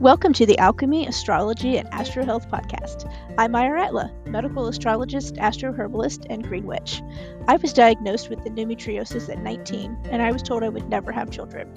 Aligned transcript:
Welcome 0.00 0.32
to 0.34 0.46
the 0.46 0.56
Alchemy, 0.58 1.08
Astrology, 1.08 1.76
and 1.76 1.90
Astrohealth 1.90 2.48
podcast. 2.48 3.12
I'm 3.36 3.50
Maya 3.50 3.70
Ratla, 3.70 4.12
medical 4.28 4.68
astrologist, 4.68 5.34
astroherbalist, 5.34 6.24
and 6.30 6.46
green 6.46 6.66
witch. 6.66 7.02
I 7.48 7.56
was 7.56 7.72
diagnosed 7.72 8.30
with 8.30 8.38
endometriosis 8.44 9.28
at 9.28 9.42
19, 9.42 9.98
and 10.04 10.22
I 10.22 10.30
was 10.30 10.40
told 10.40 10.62
I 10.62 10.68
would 10.68 10.88
never 10.88 11.10
have 11.10 11.32
children. 11.32 11.74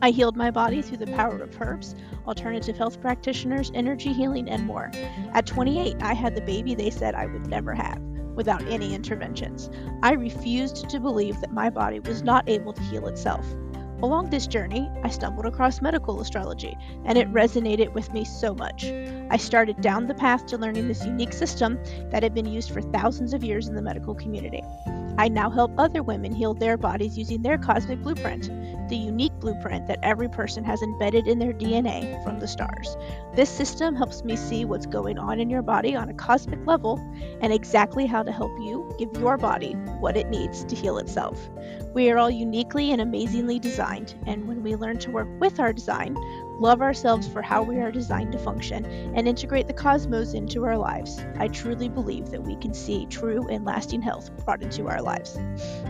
I 0.00 0.08
healed 0.08 0.38
my 0.38 0.50
body 0.50 0.80
through 0.80 0.96
the 0.96 1.06
power 1.08 1.36
of 1.36 1.60
herbs, 1.60 1.94
alternative 2.26 2.78
health 2.78 3.02
practitioners, 3.02 3.70
energy 3.74 4.14
healing, 4.14 4.48
and 4.48 4.64
more. 4.64 4.90
At 5.34 5.44
28, 5.44 5.96
I 6.00 6.14
had 6.14 6.36
the 6.36 6.40
baby 6.40 6.74
they 6.74 6.88
said 6.88 7.14
I 7.14 7.26
would 7.26 7.46
never 7.46 7.74
have 7.74 8.00
without 8.36 8.66
any 8.68 8.94
interventions. 8.94 9.68
I 10.02 10.12
refused 10.12 10.88
to 10.88 10.98
believe 10.98 11.38
that 11.42 11.52
my 11.52 11.68
body 11.68 12.00
was 12.00 12.22
not 12.22 12.48
able 12.48 12.72
to 12.72 12.82
heal 12.84 13.06
itself. 13.06 13.46
Along 14.02 14.28
this 14.28 14.46
journey, 14.46 14.90
I 15.02 15.08
stumbled 15.08 15.46
across 15.46 15.80
medical 15.80 16.20
astrology, 16.20 16.76
and 17.04 17.16
it 17.16 17.32
resonated 17.32 17.94
with 17.94 18.12
me 18.12 18.24
so 18.24 18.54
much. 18.54 18.84
I 19.30 19.36
started 19.36 19.80
down 19.80 20.06
the 20.06 20.14
path 20.14 20.46
to 20.46 20.58
learning 20.58 20.88
this 20.88 21.04
unique 21.04 21.32
system 21.32 21.78
that 22.10 22.22
had 22.22 22.34
been 22.34 22.46
used 22.46 22.70
for 22.70 22.82
thousands 22.82 23.32
of 23.32 23.42
years 23.44 23.68
in 23.68 23.74
the 23.74 23.82
medical 23.82 24.14
community. 24.14 24.62
I 25.16 25.28
now 25.28 25.48
help 25.48 25.72
other 25.78 26.02
women 26.02 26.32
heal 26.32 26.54
their 26.54 26.76
bodies 26.76 27.16
using 27.16 27.42
their 27.42 27.56
cosmic 27.56 28.02
blueprint, 28.02 28.50
the 28.88 28.96
unique 28.96 29.32
blueprint 29.38 29.86
that 29.86 30.00
every 30.02 30.28
person 30.28 30.64
has 30.64 30.82
embedded 30.82 31.28
in 31.28 31.38
their 31.38 31.52
DNA 31.52 32.22
from 32.24 32.40
the 32.40 32.48
stars. 32.48 32.96
This 33.34 33.48
system 33.48 33.94
helps 33.94 34.24
me 34.24 34.34
see 34.34 34.64
what's 34.64 34.86
going 34.86 35.16
on 35.18 35.38
in 35.38 35.48
your 35.48 35.62
body 35.62 35.94
on 35.94 36.08
a 36.08 36.14
cosmic 36.14 36.66
level 36.66 36.98
and 37.40 37.52
exactly 37.52 38.06
how 38.06 38.24
to 38.24 38.32
help 38.32 38.50
you 38.60 38.92
give 38.98 39.16
your 39.20 39.36
body 39.36 39.72
what 40.00 40.16
it 40.16 40.28
needs 40.30 40.64
to 40.64 40.74
heal 40.74 40.98
itself. 40.98 41.48
We 41.94 42.10
are 42.10 42.18
all 42.18 42.30
uniquely 42.30 42.90
and 42.90 43.00
amazingly 43.00 43.60
designed, 43.60 44.16
and 44.26 44.48
when 44.48 44.64
we 44.64 44.74
learn 44.74 44.98
to 44.98 45.12
work 45.12 45.28
with 45.38 45.60
our 45.60 45.72
design, 45.72 46.16
love 46.58 46.82
ourselves 46.82 47.28
for 47.28 47.42
how 47.42 47.62
we 47.62 47.80
are 47.80 47.90
designed 47.90 48.32
to 48.32 48.38
function, 48.38 48.84
and 49.14 49.28
integrate 49.28 49.66
the 49.66 49.72
cosmos 49.72 50.34
into 50.34 50.64
our 50.64 50.76
lives, 50.76 51.24
I 51.38 51.48
truly 51.48 51.88
believe 51.88 52.30
that 52.30 52.42
we 52.42 52.56
can 52.56 52.74
see 52.74 53.06
true 53.06 53.46
and 53.48 53.64
lasting 53.64 54.02
health 54.02 54.30
brought 54.44 54.62
into 54.62 54.88
our 54.88 55.02
lives. 55.02 55.38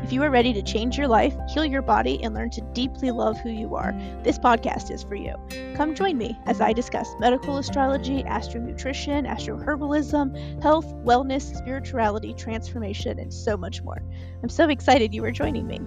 If 0.03 0.13
you 0.13 0.23
are 0.23 0.31
ready 0.31 0.53
to 0.53 0.63
change 0.63 0.99
your 0.99 1.09
life, 1.09 1.35
heal 1.49 1.65
your 1.65 1.83
body, 1.83 2.23
and 2.23 2.35
learn 2.35 2.51
to 2.51 2.61
deeply 2.73 3.11
love 3.11 3.39
who 3.41 3.51
you 3.51 3.75
are, 3.75 3.93
this 4.23 4.39
podcast 4.39 4.91
is 4.91 5.03
for 5.03 5.15
you. 5.15 5.35
Come 5.75 5.95
join 5.95 6.19
me 6.19 6.39
as 6.47 6.61
I 6.61 6.73
discuss 6.73 7.09
medical 7.19 7.59
astrology, 7.59 8.23
astro 8.25 8.61
nutrition, 8.61 9.27
astro 9.27 9.57
herbalism, 9.59 10.63
health, 10.63 10.87
wellness, 11.05 11.57
spirituality, 11.57 12.35
transformation, 12.35 13.19
and 13.19 13.33
so 13.33 13.57
much 13.57 13.83
more. 13.83 14.03
I'm 14.43 14.49
so 14.49 14.69
excited 14.69 15.15
you 15.15 15.25
are 15.25 15.31
joining 15.31 15.67
me. 15.67 15.81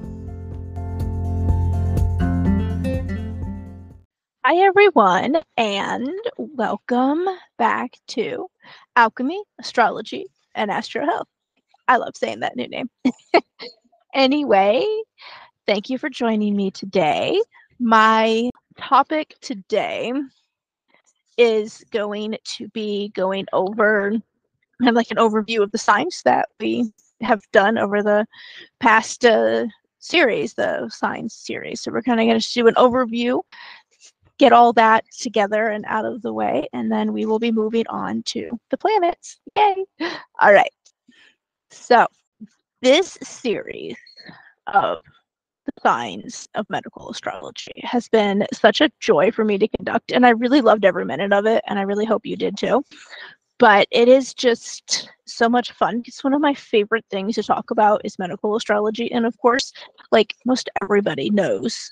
Hi, 4.50 4.60
everyone, 4.60 5.36
and 5.58 6.08
welcome 6.38 7.26
back 7.58 7.98
to 8.08 8.48
Alchemy, 8.96 9.44
Astrology, 9.60 10.28
and 10.56 10.72
Astro 10.72 11.06
Health. 11.06 11.28
I 11.90 11.98
love 11.98 12.16
saying 12.16 12.40
that 12.40 12.56
new 12.56 12.70
name. 12.70 12.90
anyway, 14.14 14.88
thank 15.66 15.90
you 15.90 15.98
for 15.98 16.10
joining 16.10 16.56
me 16.56 16.72
today. 16.72 17.42
My 17.78 18.50
topic 18.78 19.36
today 19.42 20.14
is 21.38 21.84
going 21.92 22.38
to 22.46 22.70
be 22.70 23.10
going 23.10 23.48
over 23.52 24.14
of 24.82 24.96
like 24.96 25.12
an 25.12 25.18
overview 25.18 25.62
of 25.62 25.74
the 25.74 25.78
signs 25.78 26.22
that 26.24 26.48
we 26.62 26.90
have 27.20 27.42
done 27.52 27.78
over 27.78 28.02
the 28.02 28.26
past 28.80 29.26
uh, 29.26 29.66
series, 30.00 30.54
the 30.54 30.90
signs 30.90 31.34
series. 31.34 31.82
So 31.82 31.92
we're 31.92 32.02
kind 32.02 32.22
of 32.22 32.28
going 32.28 32.40
to 32.40 32.54
do 32.54 32.68
an 32.68 32.76
overview 32.76 33.42
get 34.38 34.54
all 34.54 34.74
that 34.74 35.04
together 35.18 35.68
and 35.68 35.86
out 35.88 36.06
of 36.06 36.22
the 36.22 36.34
way, 36.34 36.68
and 36.74 36.92
then 36.92 37.14
we 37.14 37.26
will 37.26 37.40
be 37.40 37.52
moving 37.52 37.86
on 37.88 38.24
to 38.24 38.50
the 38.70 38.78
planets. 38.78 39.40
Yay! 39.56 39.86
All 40.40 40.54
right. 40.54 40.72
So, 41.72 42.08
this 42.82 43.18
series 43.24 43.98
of 44.68 45.02
the 45.66 45.72
signs 45.82 46.48
of 46.56 46.70
medical 46.70 47.10
astrology 47.10 47.74
has 47.84 48.08
been 48.08 48.46
such 48.54 48.82
a 48.82 48.92
joy 49.00 49.32
for 49.32 49.44
me 49.44 49.58
to 49.58 49.68
conduct, 49.68 50.12
and 50.12 50.26
I 50.26 50.30
really 50.30 50.62
loved 50.62 50.86
every 50.86 51.06
minute 51.06 51.34
of 51.34 51.46
it, 51.46 51.64
and 51.68 51.80
I 51.80 51.84
really 51.84 52.06
hope 52.06 52.26
you 52.26 52.36
did 52.36 52.58
too. 52.58 52.84
But 53.60 53.88
it 53.90 54.08
is 54.08 54.36
just 54.36 55.10
so 55.26 55.50
much 55.50 55.72
fun. 55.72 56.04
It's 56.06 56.24
one 56.24 56.36
of 56.36 56.42
my 56.42 56.54
favorite 56.54 57.06
things 57.10 57.36
to 57.36 57.44
talk 57.44 57.72
about 57.72 58.02
is 58.06 58.20
medical 58.20 58.56
astrology, 58.56 59.12
and 59.12 59.26
of 59.26 59.38
course, 59.40 59.74
like 60.12 60.36
most 60.46 60.70
everybody 60.82 61.32
knows, 61.32 61.92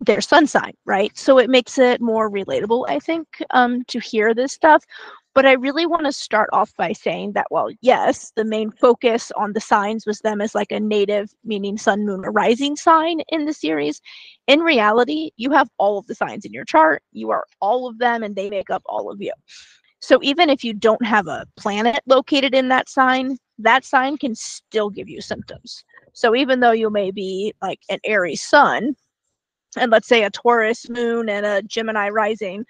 their 0.00 0.20
sun 0.20 0.46
sign, 0.46 0.72
right? 0.86 1.16
So 1.16 1.38
it 1.38 1.50
makes 1.50 1.78
it 1.78 2.00
more 2.00 2.30
relatable, 2.30 2.86
I 2.88 2.98
think, 2.98 3.28
um, 3.50 3.84
to 3.88 4.00
hear 4.00 4.34
this 4.34 4.52
stuff. 4.52 4.84
But 5.34 5.46
I 5.46 5.52
really 5.52 5.86
want 5.86 6.06
to 6.06 6.12
start 6.12 6.50
off 6.52 6.72
by 6.76 6.92
saying 6.92 7.32
that, 7.32 7.46
well, 7.50 7.68
yes, 7.82 8.32
the 8.34 8.44
main 8.44 8.72
focus 8.72 9.30
on 9.36 9.52
the 9.52 9.60
signs 9.60 10.04
was 10.04 10.18
them 10.20 10.40
as 10.40 10.54
like 10.54 10.72
a 10.72 10.80
native, 10.80 11.30
meaning 11.44 11.78
sun, 11.78 12.04
moon, 12.04 12.24
or 12.24 12.32
rising 12.32 12.76
sign 12.76 13.20
in 13.28 13.44
the 13.44 13.52
series. 13.52 14.00
In 14.48 14.60
reality, 14.60 15.30
you 15.36 15.52
have 15.52 15.68
all 15.78 15.98
of 15.98 16.06
the 16.08 16.16
signs 16.16 16.44
in 16.44 16.52
your 16.52 16.64
chart. 16.64 17.02
You 17.12 17.30
are 17.30 17.44
all 17.60 17.86
of 17.86 17.98
them, 17.98 18.24
and 18.24 18.34
they 18.34 18.50
make 18.50 18.70
up 18.70 18.82
all 18.86 19.10
of 19.10 19.22
you. 19.22 19.32
So 20.00 20.18
even 20.22 20.50
if 20.50 20.64
you 20.64 20.72
don't 20.72 21.04
have 21.04 21.28
a 21.28 21.46
planet 21.56 22.00
located 22.06 22.54
in 22.54 22.68
that 22.68 22.88
sign, 22.88 23.36
that 23.58 23.84
sign 23.84 24.16
can 24.16 24.34
still 24.34 24.90
give 24.90 25.08
you 25.08 25.20
symptoms. 25.20 25.84
So 26.12 26.34
even 26.34 26.58
though 26.58 26.72
you 26.72 26.90
may 26.90 27.10
be 27.10 27.54
like 27.62 27.80
an 27.88 28.00
Aries 28.04 28.42
sun, 28.42 28.96
and 29.76 29.90
let's 29.90 30.08
say 30.08 30.24
a 30.24 30.30
Taurus 30.30 30.88
moon 30.88 31.28
and 31.28 31.46
a 31.46 31.62
Gemini 31.62 32.08
rising, 32.08 32.64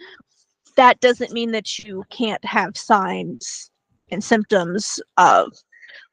that 0.77 1.01
doesn't 1.01 1.33
mean 1.33 1.53
that 1.53 1.79
you 1.79 2.05
can't 2.11 2.45
have 2.45 2.77
signs 2.77 3.71
and 4.11 4.23
symptoms 4.23 5.01
of 5.17 5.53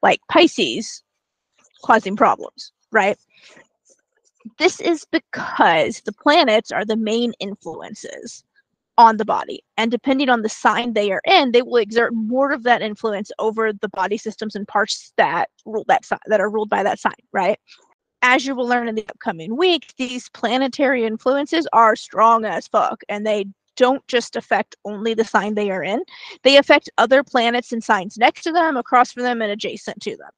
like 0.01 0.19
Pisces 0.29 1.03
causing 1.83 2.15
problems, 2.15 2.71
right? 2.91 3.17
This 4.59 4.79
is 4.79 5.05
because 5.11 6.01
the 6.01 6.13
planets 6.13 6.71
are 6.71 6.85
the 6.85 6.95
main 6.95 7.33
influences 7.39 8.43
on 8.97 9.17
the 9.17 9.25
body. 9.25 9.63
And 9.77 9.91
depending 9.91 10.29
on 10.29 10.41
the 10.41 10.49
sign 10.49 10.93
they 10.93 11.11
are 11.11 11.21
in, 11.25 11.51
they 11.51 11.61
will 11.61 11.77
exert 11.77 12.13
more 12.13 12.51
of 12.51 12.63
that 12.63 12.81
influence 12.81 13.31
over 13.37 13.71
the 13.71 13.89
body 13.89 14.17
systems 14.17 14.55
and 14.55 14.67
parts 14.67 15.13
that 15.17 15.49
rule 15.65 15.85
that 15.87 16.05
sign 16.05 16.19
that 16.27 16.41
are 16.41 16.49
ruled 16.49 16.69
by 16.69 16.81
that 16.83 16.99
sign, 16.99 17.13
right? 17.31 17.59
As 18.27 18.45
you 18.45 18.53
will 18.53 18.67
learn 18.67 18.89
in 18.89 18.95
the 18.95 19.07
upcoming 19.09 19.55
week, 19.55 19.93
these 19.97 20.27
planetary 20.29 21.05
influences 21.05 21.65
are 21.71 21.95
strong 21.95 22.43
as 22.43 22.67
fuck 22.67 23.01
and 23.07 23.25
they 23.25 23.45
don't 23.77 24.05
just 24.07 24.35
affect 24.35 24.75
only 24.83 25.13
the 25.13 25.23
sign 25.23 25.53
they 25.53 25.71
are 25.71 25.83
in, 25.83 26.03
they 26.43 26.57
affect 26.57 26.89
other 26.97 27.23
planets 27.23 27.71
and 27.71 27.81
signs 27.81 28.17
next 28.17 28.41
to 28.41 28.51
them, 28.51 28.75
across 28.75 29.13
from 29.13 29.23
them, 29.23 29.41
and 29.41 29.51
adjacent 29.51 30.01
to 30.01 30.17
them. 30.17 30.31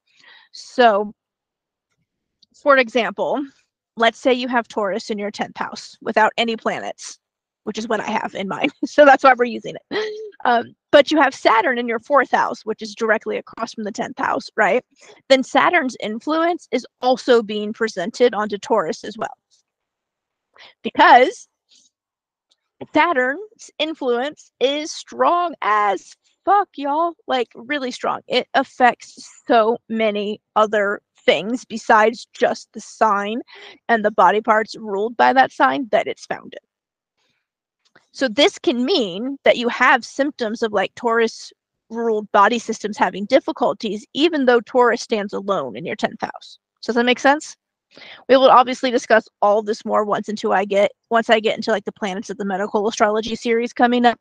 So, 0.52 1.14
for 2.62 2.78
example, 2.78 3.44
let's 3.98 4.20
say 4.20 4.34
you 4.34 4.48
have 4.50 4.68
Taurus 4.68 5.10
in 5.10 5.18
your 5.18 5.32
10th 5.32 5.58
house 5.58 5.98
without 6.00 6.32
any 6.38 6.56
planets 6.56 7.18
which 7.64 7.78
is 7.78 7.88
what 7.88 8.00
I 8.00 8.10
have 8.10 8.34
in 8.34 8.48
mind. 8.48 8.72
so 8.86 9.06
that's 9.06 9.24
why 9.24 9.36
we're 9.38 9.46
using 9.46 9.76
it. 9.76 10.24
Um, 10.46 10.76
but 10.92 11.12
you 11.12 11.22
have 11.22 11.36
Saturn 11.36 11.78
in 11.78 11.88
your 11.88 12.00
fourth 12.00 12.32
house, 12.32 12.66
which 12.66 12.82
is 12.82 12.96
directly 12.96 13.38
across 13.38 13.74
from 13.74 13.84
the 13.84 13.92
10th 13.92 14.18
house, 14.18 14.50
right? 14.56 14.84
Then 15.30 15.44
Saturn's 15.44 15.98
influence 16.02 16.68
is 16.72 16.86
also 17.02 17.44
being 17.44 17.74
presented 17.74 18.34
onto 18.34 18.58
Taurus 18.58 19.04
as 19.04 19.18
well. 19.18 19.38
Because 20.82 21.48
Saturn's 22.94 23.70
influence 23.78 24.52
is 24.60 24.92
strong 24.92 25.54
as 25.62 26.16
fuck, 26.46 26.70
y'all. 26.76 27.14
Like, 27.28 27.50
really 27.54 27.92
strong. 27.92 28.22
It 28.28 28.48
affects 28.54 29.30
so 29.48 29.78
many 29.90 30.42
other 30.56 31.02
things 31.26 31.66
besides 31.66 32.28
just 32.34 32.70
the 32.74 32.82
sign 32.82 33.42
and 33.88 34.04
the 34.04 34.12
body 34.12 34.42
parts 34.42 34.76
ruled 34.78 35.16
by 35.18 35.34
that 35.34 35.52
sign 35.52 35.88
that 35.92 36.08
it's 36.08 36.26
found 36.26 36.54
in. 36.54 36.69
So 38.12 38.28
this 38.28 38.58
can 38.60 38.86
mean 38.86 39.38
that 39.44 39.58
you 39.58 39.70
have 39.70 40.04
symptoms 40.04 40.62
of 40.62 40.74
like 40.74 40.94
Taurus 40.96 41.52
ruled 41.90 42.32
body 42.32 42.60
systems 42.60 42.98
having 42.98 43.26
difficulties, 43.26 44.06
even 44.14 44.46
though 44.46 44.62
Taurus 44.62 45.02
stands 45.02 45.34
alone 45.34 45.76
in 45.76 45.86
your 45.86 45.96
10th 45.96 46.22
house. 46.22 46.60
Does 46.84 46.96
that 46.96 47.06
make 47.06 47.20
sense? 47.20 47.56
We 48.28 48.38
will 48.38 48.50
obviously 48.50 48.92
discuss 48.92 49.28
all 49.42 49.64
this 49.64 49.84
more 49.84 50.06
once 50.06 50.30
until 50.30 50.54
I 50.54 50.66
get 50.66 50.92
once 51.10 51.30
I 51.30 51.40
get 51.40 51.56
into 51.56 51.72
like 51.72 51.86
the 51.86 51.92
planets 51.92 52.30
of 52.30 52.38
the 52.38 52.46
medical 52.46 52.88
astrology 52.88 53.36
series 53.36 53.74
coming 53.74 54.06
up. 54.06 54.20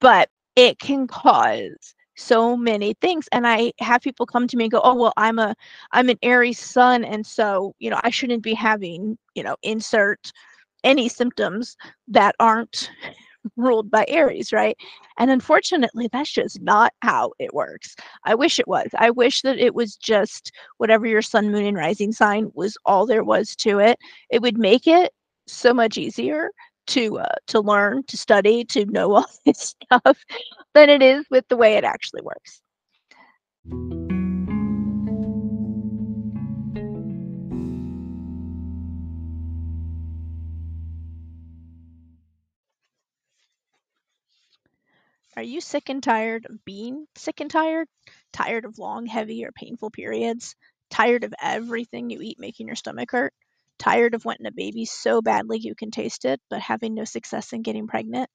But 0.00 0.28
it 0.56 0.78
can 0.78 1.06
cause 1.06 1.94
so 2.16 2.56
many 2.56 2.94
things 3.00 3.28
and 3.30 3.46
i 3.46 3.72
have 3.78 4.00
people 4.00 4.26
come 4.26 4.48
to 4.48 4.56
me 4.56 4.64
and 4.64 4.72
go 4.72 4.80
oh 4.82 4.94
well 4.94 5.12
i'm 5.16 5.38
a 5.38 5.54
i'm 5.92 6.08
an 6.08 6.18
aries 6.22 6.58
sun 6.58 7.04
and 7.04 7.24
so 7.24 7.72
you 7.78 7.88
know 7.88 8.00
i 8.02 8.10
shouldn't 8.10 8.42
be 8.42 8.54
having 8.54 9.16
you 9.36 9.42
know 9.42 9.54
insert 9.62 10.32
any 10.84 11.08
symptoms 11.08 11.76
that 12.08 12.34
aren't 12.40 12.90
ruled 13.56 13.90
by 13.90 14.04
Aries, 14.08 14.52
right? 14.52 14.76
And 15.18 15.30
unfortunately, 15.30 16.08
that's 16.12 16.32
just 16.32 16.60
not 16.60 16.92
how 17.02 17.32
it 17.38 17.54
works. 17.54 17.96
I 18.24 18.34
wish 18.34 18.58
it 18.58 18.68
was. 18.68 18.88
I 18.98 19.10
wish 19.10 19.42
that 19.42 19.58
it 19.58 19.74
was 19.74 19.96
just 19.96 20.52
whatever 20.78 21.06
your 21.06 21.22
sun, 21.22 21.50
moon, 21.50 21.64
and 21.64 21.76
rising 21.76 22.12
sign 22.12 22.50
was 22.54 22.76
all 22.84 23.06
there 23.06 23.24
was 23.24 23.54
to 23.56 23.78
it. 23.78 23.98
It 24.30 24.42
would 24.42 24.58
make 24.58 24.86
it 24.86 25.12
so 25.46 25.72
much 25.72 25.96
easier 25.96 26.50
to 26.88 27.18
uh, 27.18 27.34
to 27.48 27.60
learn, 27.60 28.02
to 28.04 28.16
study, 28.16 28.64
to 28.66 28.86
know 28.86 29.14
all 29.16 29.26
this 29.44 29.74
stuff 29.82 30.24
than 30.74 30.88
it 30.88 31.02
is 31.02 31.24
with 31.30 31.46
the 31.48 31.56
way 31.56 31.74
it 31.74 31.84
actually 31.84 32.22
works. 32.22 32.60
Are 45.38 45.50
you 45.54 45.60
sick 45.60 45.88
and 45.88 46.02
tired 46.02 46.46
of 46.50 46.64
being 46.64 47.06
sick 47.16 47.38
and 47.38 47.48
tired? 47.48 47.86
Tired 48.32 48.64
of 48.64 48.80
long, 48.80 49.06
heavy, 49.06 49.44
or 49.44 49.52
painful 49.52 49.92
periods? 49.92 50.56
Tired 50.90 51.22
of 51.22 51.32
everything 51.40 52.10
you 52.10 52.20
eat 52.20 52.40
making 52.40 52.66
your 52.66 52.74
stomach 52.74 53.12
hurt? 53.12 53.32
Tired 53.78 54.14
of 54.14 54.24
wanting 54.24 54.46
a 54.46 54.50
baby 54.50 54.84
so 54.84 55.22
badly 55.22 55.60
you 55.60 55.76
can 55.76 55.92
taste 55.92 56.24
it, 56.24 56.40
but 56.50 56.60
having 56.60 56.92
no 56.92 57.04
success 57.04 57.52
in 57.52 57.62
getting 57.62 57.86
pregnant? 57.86 58.28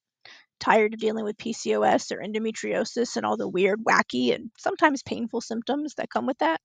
Tired 0.61 0.93
of 0.93 1.01
dealing 1.01 1.25
with 1.25 1.35
PCOS 1.35 2.13
or 2.13 2.21
endometriosis 2.21 3.17
and 3.17 3.25
all 3.25 3.35
the 3.35 3.49
weird, 3.49 3.83
wacky, 3.83 4.33
and 4.33 4.49
sometimes 4.57 5.03
painful 5.03 5.41
symptoms 5.41 5.95
that 5.95 6.09
come 6.09 6.25
with 6.25 6.37
that? 6.37 6.61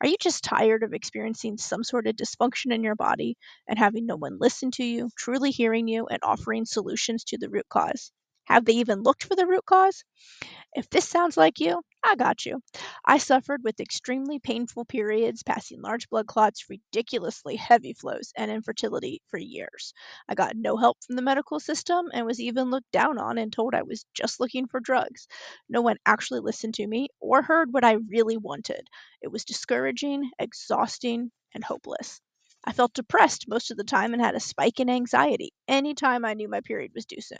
Are 0.00 0.08
you 0.08 0.16
just 0.18 0.44
tired 0.44 0.82
of 0.82 0.94
experiencing 0.94 1.58
some 1.58 1.84
sort 1.84 2.06
of 2.06 2.16
dysfunction 2.16 2.72
in 2.72 2.82
your 2.82 2.96
body 2.96 3.36
and 3.66 3.78
having 3.78 4.06
no 4.06 4.16
one 4.16 4.38
listen 4.40 4.70
to 4.76 4.82
you, 4.82 5.10
truly 5.14 5.50
hearing 5.50 5.88
you, 5.88 6.06
and 6.06 6.20
offering 6.22 6.64
solutions 6.64 7.24
to 7.24 7.36
the 7.36 7.50
root 7.50 7.68
cause? 7.68 8.12
Have 8.48 8.64
they 8.64 8.74
even 8.74 9.02
looked 9.02 9.24
for 9.24 9.36
the 9.36 9.46
root 9.46 9.64
cause? 9.66 10.04
If 10.74 10.88
this 10.88 11.06
sounds 11.06 11.36
like 11.36 11.60
you, 11.60 11.82
I 12.02 12.14
got 12.14 12.46
you. 12.46 12.60
I 13.04 13.18
suffered 13.18 13.62
with 13.62 13.80
extremely 13.80 14.38
painful 14.38 14.86
periods, 14.86 15.42
passing 15.42 15.82
large 15.82 16.08
blood 16.08 16.26
clots, 16.26 16.70
ridiculously 16.70 17.56
heavy 17.56 17.92
flows, 17.92 18.32
and 18.36 18.50
infertility 18.50 19.20
for 19.28 19.38
years. 19.38 19.92
I 20.28 20.34
got 20.34 20.56
no 20.56 20.78
help 20.78 20.96
from 21.04 21.16
the 21.16 21.22
medical 21.22 21.60
system 21.60 22.06
and 22.14 22.24
was 22.24 22.40
even 22.40 22.70
looked 22.70 22.90
down 22.90 23.18
on 23.18 23.36
and 23.36 23.52
told 23.52 23.74
I 23.74 23.82
was 23.82 24.06
just 24.14 24.40
looking 24.40 24.66
for 24.66 24.80
drugs. 24.80 25.28
No 25.68 25.82
one 25.82 25.98
actually 26.06 26.40
listened 26.40 26.74
to 26.74 26.86
me 26.86 27.08
or 27.20 27.42
heard 27.42 27.72
what 27.72 27.84
I 27.84 27.98
really 28.08 28.38
wanted. 28.38 28.88
It 29.20 29.28
was 29.28 29.44
discouraging, 29.44 30.30
exhausting, 30.38 31.30
and 31.54 31.62
hopeless. 31.62 32.20
I 32.64 32.72
felt 32.72 32.94
depressed 32.94 33.48
most 33.48 33.70
of 33.70 33.76
the 33.76 33.84
time 33.84 34.14
and 34.14 34.22
had 34.22 34.34
a 34.34 34.40
spike 34.40 34.80
in 34.80 34.88
anxiety 34.88 35.52
anytime 35.66 36.24
I 36.24 36.34
knew 36.34 36.48
my 36.48 36.60
period 36.60 36.92
was 36.94 37.06
due 37.06 37.20
soon. 37.20 37.38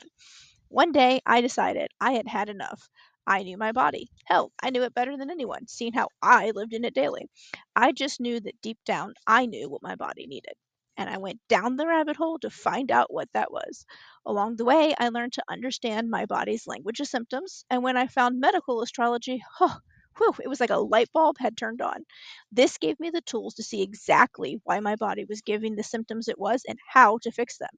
One 0.69 0.93
day, 0.93 1.20
I 1.26 1.41
decided 1.41 1.91
I 2.00 2.12
had 2.12 2.29
had 2.29 2.49
enough. 2.49 2.88
I 3.26 3.43
knew 3.43 3.56
my 3.59 3.73
body. 3.73 4.11
Hell, 4.26 4.53
I 4.62 4.70
knew 4.70 4.82
it 4.82 4.94
better 4.94 5.17
than 5.17 5.31
anyone, 5.31 5.67
seeing 5.67 5.93
how 5.93 6.09
I 6.23 6.50
lived 6.50 6.73
in 6.75 6.85
it 6.85 6.94
daily. 6.94 7.29
I 7.76 7.93
just 7.93 8.20
knew 8.20 8.41
that 8.41 8.61
deep 8.62 8.79
down, 8.85 9.15
I 9.26 9.47
knew 9.47 9.69
what 9.69 9.82
my 9.82 9.94
body 9.97 10.26
needed. 10.26 10.55
And 10.97 11.09
I 11.09 11.19
went 11.19 11.41
down 11.49 11.76
the 11.76 11.87
rabbit 11.87 12.17
hole 12.17 12.38
to 12.41 12.50
find 12.50 12.91
out 12.91 13.12
what 13.12 13.29
that 13.35 13.53
was. 13.53 13.87
Along 14.26 14.56
the 14.56 14.65
way, 14.65 14.94
I 14.99 15.11
learned 15.11 15.35
to 15.35 15.44
understand 15.49 16.11
my 16.11 16.26
body's 16.26 16.67
language 16.67 17.00
of 17.00 17.09
symptoms. 17.09 17.65
And 17.70 17.82
when 17.82 17.97
I 17.97 18.06
found 18.06 18.41
medical 18.41 18.82
astrology, 18.82 19.43
oh, 19.61 19.79
whew, 20.19 20.35
it 20.43 20.49
was 20.49 20.61
like 20.61 20.70
a 20.70 20.76
light 20.76 21.09
bulb 21.12 21.37
had 21.38 21.56
turned 21.56 21.81
on. 21.81 22.05
This 22.53 22.79
gave 22.79 23.00
me 23.00 23.11
the 23.11 23.23
tools 23.23 23.55
to 23.55 23.62
see 23.62 23.82
exactly 23.82 24.61
why 24.65 24.81
my 24.81 24.97
body 24.97 25.25
was 25.25 25.41
giving 25.43 25.76
the 25.76 25.82
symptoms 25.82 26.29
it 26.29 26.38
was 26.38 26.62
and 26.69 26.79
how 26.93 27.19
to 27.23 27.32
fix 27.32 27.59
them. 27.59 27.70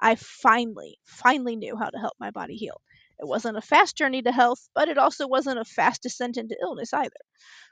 I 0.00 0.16
finally, 0.16 0.98
finally 1.04 1.56
knew 1.56 1.76
how 1.76 1.90
to 1.90 1.98
help 1.98 2.14
my 2.20 2.30
body 2.30 2.56
heal. 2.56 2.80
It 3.18 3.26
wasn't 3.26 3.56
a 3.58 3.62
fast 3.62 3.96
journey 3.96 4.22
to 4.22 4.32
health, 4.32 4.68
but 4.74 4.88
it 4.88 4.98
also 4.98 5.26
wasn't 5.28 5.60
a 5.60 5.64
fast 5.64 6.02
descent 6.02 6.36
into 6.36 6.56
illness 6.60 6.92
either. 6.92 7.10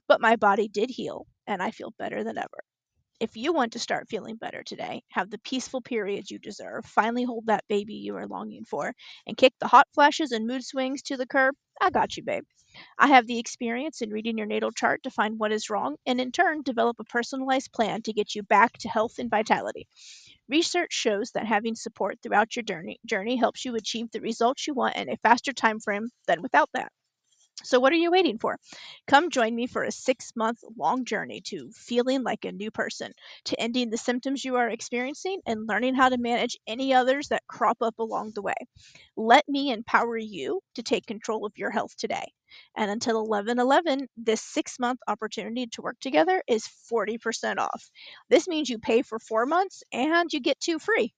But 0.08 0.20
my 0.20 0.36
body 0.36 0.68
did 0.68 0.90
heal, 0.90 1.26
and 1.46 1.62
I 1.62 1.70
feel 1.72 1.92
better 1.98 2.24
than 2.24 2.38
ever. 2.38 2.64
If 3.22 3.36
you 3.36 3.52
want 3.52 3.74
to 3.74 3.78
start 3.78 4.08
feeling 4.08 4.34
better 4.34 4.64
today, 4.64 5.04
have 5.10 5.30
the 5.30 5.38
peaceful 5.38 5.80
periods 5.80 6.28
you 6.28 6.40
deserve, 6.40 6.84
finally 6.84 7.22
hold 7.22 7.46
that 7.46 7.62
baby 7.68 7.94
you 7.94 8.16
are 8.16 8.26
longing 8.26 8.64
for, 8.64 8.94
and 9.28 9.36
kick 9.36 9.54
the 9.60 9.68
hot 9.68 9.86
flashes 9.94 10.32
and 10.32 10.44
mood 10.44 10.64
swings 10.64 11.02
to 11.02 11.16
the 11.16 11.24
curb, 11.24 11.54
I 11.80 11.90
got 11.90 12.16
you, 12.16 12.24
babe. 12.24 12.42
I 12.98 13.06
have 13.06 13.28
the 13.28 13.38
experience 13.38 14.02
in 14.02 14.10
reading 14.10 14.38
your 14.38 14.48
natal 14.48 14.72
chart 14.72 15.04
to 15.04 15.10
find 15.10 15.38
what 15.38 15.52
is 15.52 15.70
wrong 15.70 15.98
and 16.04 16.20
in 16.20 16.32
turn 16.32 16.62
develop 16.62 16.96
a 16.98 17.04
personalized 17.04 17.70
plan 17.72 18.02
to 18.02 18.12
get 18.12 18.34
you 18.34 18.42
back 18.42 18.72
to 18.78 18.88
health 18.88 19.20
and 19.20 19.30
vitality. 19.30 19.86
Research 20.48 20.92
shows 20.92 21.30
that 21.30 21.46
having 21.46 21.76
support 21.76 22.18
throughout 22.22 22.56
your 22.56 22.64
journey, 22.64 22.98
journey 23.06 23.36
helps 23.36 23.64
you 23.64 23.76
achieve 23.76 24.10
the 24.10 24.20
results 24.20 24.66
you 24.66 24.74
want 24.74 24.96
in 24.96 25.08
a 25.08 25.16
faster 25.18 25.52
time 25.52 25.78
frame 25.78 26.10
than 26.26 26.42
without 26.42 26.70
that. 26.74 26.90
So, 27.64 27.80
what 27.80 27.92
are 27.92 27.96
you 27.96 28.10
waiting 28.10 28.38
for? 28.38 28.58
Come 29.06 29.30
join 29.30 29.54
me 29.54 29.66
for 29.66 29.82
a 29.84 29.92
six 29.92 30.32
month 30.36 30.58
long 30.76 31.04
journey 31.04 31.40
to 31.46 31.70
feeling 31.72 32.22
like 32.22 32.44
a 32.44 32.52
new 32.52 32.70
person, 32.70 33.12
to 33.46 33.60
ending 33.60 33.90
the 33.90 33.98
symptoms 33.98 34.44
you 34.44 34.56
are 34.56 34.68
experiencing, 34.68 35.40
and 35.46 35.68
learning 35.68 35.94
how 35.94 36.08
to 36.08 36.18
manage 36.18 36.58
any 36.66 36.94
others 36.94 37.28
that 37.28 37.46
crop 37.46 37.78
up 37.82 37.98
along 37.98 38.32
the 38.34 38.42
way. 38.42 38.54
Let 39.16 39.48
me 39.48 39.70
empower 39.72 40.16
you 40.16 40.60
to 40.74 40.82
take 40.82 41.06
control 41.06 41.46
of 41.46 41.56
your 41.56 41.70
health 41.70 41.96
today. 41.96 42.32
And 42.76 42.90
until 42.90 43.18
11 43.18 43.58
11, 43.58 44.08
this 44.16 44.42
six 44.42 44.78
month 44.78 45.00
opportunity 45.08 45.66
to 45.68 45.82
work 45.82 45.98
together 46.00 46.42
is 46.46 46.68
40% 46.92 47.58
off. 47.58 47.90
This 48.28 48.48
means 48.48 48.68
you 48.68 48.78
pay 48.78 49.02
for 49.02 49.18
four 49.18 49.46
months 49.46 49.82
and 49.92 50.32
you 50.32 50.40
get 50.40 50.60
two 50.60 50.78
free. 50.78 51.12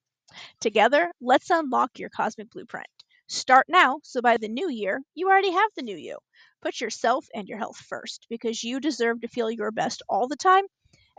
Together, 0.59 1.11
let's 1.21 1.49
unlock 1.49 1.99
your 1.99 2.09
cosmic 2.09 2.49
blueprint. 2.49 2.87
Start 3.27 3.65
now 3.69 3.99
so 4.03 4.21
by 4.21 4.37
the 4.37 4.47
new 4.47 4.69
year, 4.69 5.01
you 5.15 5.27
already 5.27 5.51
have 5.51 5.71
the 5.75 5.81
new 5.83 5.97
you. 5.97 6.17
Put 6.65 6.81
yourself 6.81 7.27
and 7.35 7.47
your 7.47 7.59
health 7.59 7.77
first 7.77 8.25
because 8.27 8.63
you 8.63 8.79
deserve 8.79 9.21
to 9.21 9.27
feel 9.27 9.51
your 9.51 9.69
best 9.69 10.01
all 10.09 10.27
the 10.27 10.35
time 10.35 10.63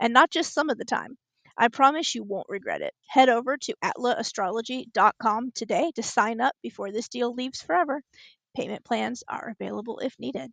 and 0.01 0.11
not 0.11 0.29
just 0.29 0.53
some 0.53 0.69
of 0.69 0.77
the 0.77 0.83
time. 0.83 1.17
I 1.57 1.69
promise 1.69 2.13
you 2.13 2.25
won't 2.25 2.49
regret 2.49 2.81
it. 2.81 2.93
Head 3.07 3.29
over 3.29 3.55
to 3.55 3.73
atlaastrology.com 3.81 5.51
today 5.55 5.93
to 5.95 6.03
sign 6.03 6.41
up 6.41 6.53
before 6.61 6.91
this 6.91 7.07
deal 7.07 7.33
leaves 7.33 7.61
forever. 7.61 8.01
Payment 8.57 8.83
plans 8.83 9.23
are 9.29 9.55
available 9.57 9.99
if 9.99 10.19
needed. 10.19 10.51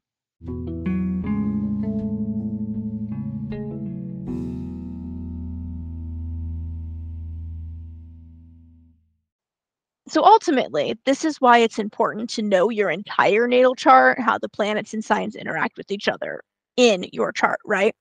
So 10.15 10.25
ultimately, 10.25 10.97
this 11.07 11.25
is 11.25 11.41
why 11.41 11.59
it's 11.59 11.81
important 11.81 12.31
to 12.31 12.43
know 12.43 12.71
your 12.71 12.89
entire 12.89 13.49
natal 13.49 13.75
chart, 13.75 14.21
how 14.21 14.39
the 14.39 14.49
planets 14.49 14.95
and 14.95 15.05
signs 15.05 15.35
interact 15.35 15.77
with 15.77 15.91
each 15.91 16.07
other 16.07 16.41
in 16.77 17.07
your 17.13 17.33
chart, 17.33 17.59
right? 17.65 17.97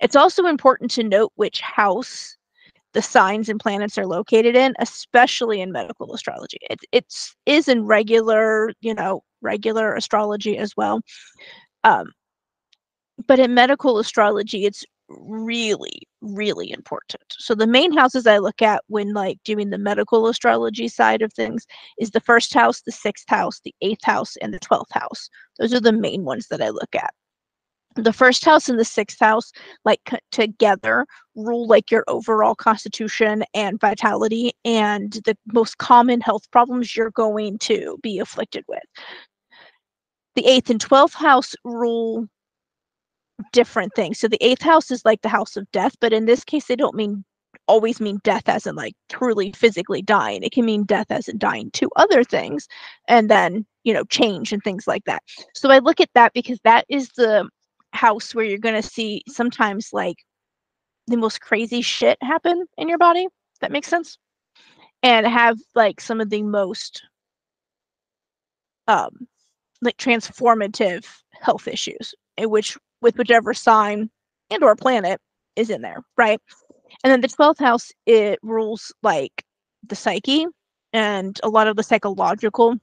It's 0.00 0.16
also 0.16 0.46
important 0.46 0.90
to 0.92 1.04
note 1.04 1.30
which 1.36 1.60
house 1.60 2.36
the 2.94 3.00
signs 3.00 3.48
and 3.48 3.60
planets 3.60 3.96
are 3.96 4.08
located 4.08 4.56
in, 4.56 4.74
especially 4.80 5.60
in 5.60 5.70
medical 5.70 6.12
astrology. 6.12 6.58
It 6.68 6.80
it's 6.90 7.36
is 7.46 7.68
in 7.68 7.86
regular, 7.86 8.72
you 8.80 8.92
know, 8.92 9.22
regular 9.40 9.94
astrology 9.94 10.58
as 10.58 10.76
well. 10.76 11.00
Um, 11.84 12.06
but 13.28 13.38
in 13.38 13.54
medical 13.54 14.00
astrology, 14.00 14.64
it's 14.66 14.84
really, 15.18 16.02
really 16.20 16.70
important. 16.70 17.22
So 17.30 17.54
the 17.54 17.66
main 17.66 17.92
houses 17.92 18.26
I 18.26 18.38
look 18.38 18.62
at 18.62 18.82
when 18.88 19.12
like 19.12 19.38
doing 19.44 19.70
the 19.70 19.78
medical 19.78 20.28
astrology 20.28 20.88
side 20.88 21.22
of 21.22 21.32
things 21.32 21.66
is 21.98 22.10
the 22.10 22.20
first 22.20 22.54
house, 22.54 22.82
the 22.82 22.92
sixth 22.92 23.28
house, 23.28 23.60
the 23.64 23.74
eighth 23.82 24.04
house, 24.04 24.36
and 24.36 24.52
the 24.52 24.58
twelfth 24.58 24.92
house. 24.92 25.28
Those 25.58 25.74
are 25.74 25.80
the 25.80 25.92
main 25.92 26.24
ones 26.24 26.48
that 26.48 26.62
I 26.62 26.70
look 26.70 26.94
at 26.94 27.12
the 27.94 28.12
first 28.12 28.44
house 28.44 28.68
and 28.68 28.78
the 28.78 28.84
sixth 28.84 29.18
house 29.20 29.52
like 29.84 30.00
together 30.30 31.06
rule 31.34 31.66
like 31.66 31.90
your 31.90 32.04
overall 32.08 32.54
constitution 32.54 33.44
and 33.54 33.80
vitality 33.80 34.52
and 34.64 35.18
the 35.24 35.36
most 35.52 35.78
common 35.78 36.20
health 36.20 36.50
problems 36.50 36.96
you're 36.96 37.10
going 37.10 37.58
to 37.58 37.98
be 38.02 38.18
afflicted 38.18 38.64
with 38.68 38.82
the 40.34 40.46
eighth 40.46 40.70
and 40.70 40.80
12th 40.84 41.14
house 41.14 41.54
rule 41.64 42.26
different 43.52 43.92
things 43.94 44.18
so 44.18 44.28
the 44.28 44.42
eighth 44.42 44.62
house 44.62 44.90
is 44.90 45.04
like 45.04 45.20
the 45.22 45.28
house 45.28 45.56
of 45.56 45.70
death 45.72 45.94
but 46.00 46.12
in 46.12 46.26
this 46.26 46.44
case 46.44 46.66
they 46.66 46.76
don't 46.76 46.94
mean 46.94 47.24
always 47.68 48.00
mean 48.00 48.18
death 48.24 48.48
as 48.48 48.66
in 48.66 48.74
like 48.74 48.94
truly 49.08 49.52
physically 49.52 50.02
dying 50.02 50.42
it 50.42 50.52
can 50.52 50.64
mean 50.64 50.84
death 50.84 51.06
as 51.10 51.28
in 51.28 51.38
dying 51.38 51.70
to 51.72 51.88
other 51.96 52.24
things 52.24 52.66
and 53.08 53.30
then 53.30 53.64
you 53.84 53.92
know 53.92 54.04
change 54.04 54.52
and 54.52 54.62
things 54.62 54.86
like 54.86 55.04
that 55.04 55.22
so 55.54 55.70
i 55.70 55.78
look 55.78 56.00
at 56.00 56.10
that 56.14 56.32
because 56.34 56.58
that 56.64 56.84
is 56.88 57.08
the 57.16 57.48
house 57.92 58.34
where 58.34 58.44
you're 58.44 58.58
going 58.58 58.80
to 58.80 58.88
see 58.88 59.22
sometimes 59.28 59.90
like 59.92 60.16
the 61.06 61.16
most 61.16 61.40
crazy 61.40 61.82
shit 61.82 62.18
happen 62.22 62.66
in 62.78 62.88
your 62.88 62.98
body. 62.98 63.26
That 63.60 63.72
makes 63.72 63.88
sense. 63.88 64.18
And 65.02 65.26
have 65.26 65.58
like 65.74 66.00
some 66.00 66.20
of 66.20 66.30
the 66.30 66.42
most 66.42 67.02
um 68.88 69.26
like 69.80 69.96
transformative 69.96 71.06
health 71.40 71.68
issues 71.68 72.14
in 72.36 72.50
which 72.50 72.76
with 73.02 73.18
whichever 73.18 73.52
sign 73.52 74.10
and 74.50 74.62
or 74.62 74.76
planet 74.76 75.20
is 75.56 75.70
in 75.70 75.82
there, 75.82 76.02
right? 76.16 76.40
And 77.04 77.10
then 77.10 77.20
the 77.20 77.28
12th 77.28 77.58
house 77.58 77.90
it 78.06 78.38
rules 78.42 78.92
like 79.02 79.44
the 79.86 79.96
psyche 79.96 80.46
and 80.92 81.38
a 81.42 81.48
lot 81.48 81.66
of 81.66 81.76
the 81.76 81.82
psychological 81.82 82.76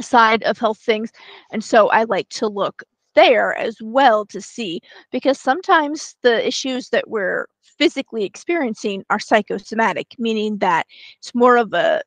side 0.00 0.42
of 0.44 0.58
health 0.58 0.78
things. 0.78 1.10
And 1.52 1.62
so 1.62 1.88
I 1.88 2.04
like 2.04 2.28
to 2.30 2.46
look 2.46 2.82
there 3.14 3.56
as 3.56 3.76
well 3.82 4.24
to 4.26 4.40
see 4.40 4.80
because 5.10 5.40
sometimes 5.40 6.14
the 6.22 6.46
issues 6.46 6.90
that 6.90 7.08
we're 7.08 7.46
physically 7.62 8.24
experiencing 8.24 9.04
are 9.10 9.18
psychosomatic, 9.18 10.14
meaning 10.18 10.58
that 10.58 10.86
it's 11.18 11.34
more 11.34 11.56
of 11.56 11.72
a 11.72 12.02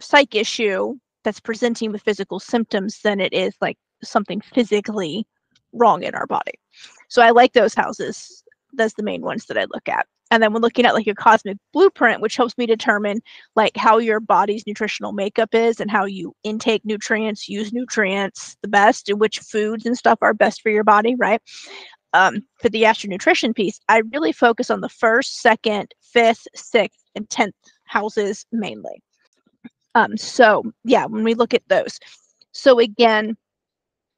psych 0.00 0.34
issue 0.34 0.94
that's 1.24 1.40
presenting 1.40 1.92
with 1.92 2.02
physical 2.02 2.40
symptoms 2.40 3.00
than 3.02 3.20
it 3.20 3.32
is 3.32 3.54
like 3.60 3.76
something 4.02 4.40
physically 4.40 5.26
wrong 5.72 6.02
in 6.02 6.14
our 6.14 6.26
body. 6.26 6.54
So 7.08 7.22
I 7.22 7.30
like 7.30 7.52
those 7.52 7.74
houses. 7.74 8.42
That's 8.72 8.94
the 8.94 9.02
main 9.02 9.22
ones 9.22 9.46
that 9.46 9.58
I 9.58 9.66
look 9.72 9.88
at. 9.88 10.06
And 10.30 10.42
then 10.42 10.52
when 10.52 10.62
looking 10.62 10.86
at 10.86 10.94
like 10.94 11.06
your 11.06 11.16
cosmic 11.16 11.58
blueprint, 11.72 12.20
which 12.20 12.36
helps 12.36 12.56
me 12.56 12.64
determine 12.64 13.20
like 13.56 13.76
how 13.76 13.98
your 13.98 14.20
body's 14.20 14.64
nutritional 14.66 15.12
makeup 15.12 15.54
is 15.54 15.80
and 15.80 15.90
how 15.90 16.04
you 16.04 16.34
intake 16.44 16.84
nutrients, 16.84 17.48
use 17.48 17.72
nutrients 17.72 18.56
the 18.62 18.68
best, 18.68 19.08
and 19.08 19.18
which 19.18 19.40
foods 19.40 19.86
and 19.86 19.98
stuff 19.98 20.18
are 20.22 20.32
best 20.32 20.62
for 20.62 20.70
your 20.70 20.84
body, 20.84 21.16
right? 21.16 21.42
Um, 22.12 22.42
for 22.60 22.68
the 22.68 22.84
astro 22.84 23.08
nutrition 23.08 23.52
piece, 23.52 23.80
I 23.88 24.02
really 24.12 24.32
focus 24.32 24.70
on 24.70 24.80
the 24.80 24.88
first, 24.88 25.40
second, 25.40 25.92
fifth, 26.00 26.46
sixth, 26.54 27.00
and 27.14 27.28
tenth 27.28 27.54
houses 27.84 28.46
mainly. 28.52 29.02
Um, 29.96 30.16
so 30.16 30.62
yeah, 30.84 31.06
when 31.06 31.24
we 31.24 31.34
look 31.34 31.54
at 31.54 31.62
those. 31.68 31.98
So 32.52 32.78
again, 32.78 33.36